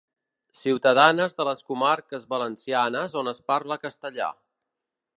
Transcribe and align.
Ciutadanes 0.61 1.35
de 1.41 1.45
les 1.49 1.61
comarques 1.69 2.27
valencianes 2.33 3.17
on 3.23 3.33
es 3.37 3.45
parla 3.53 3.81
castellà. 3.89 4.35